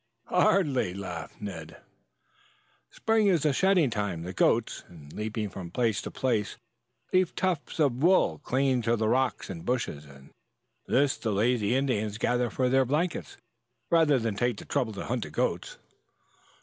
[0.25, 1.77] "Hardly," laughed Ned.
[2.89, 4.23] "Spring is the shedding time.
[4.23, 6.57] The goats, in leaping from place to place,
[7.13, 10.31] leave tufts of wool clinging to rocks and bushes, and
[10.87, 13.37] this the lazy Indians gather for their blankets,
[13.91, 15.77] rather than take the trouble to hunt the goats."